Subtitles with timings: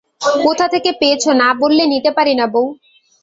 [0.45, 2.63] কোথা থেকে পেয়েছ না বললে নিতে পারি না বৌ।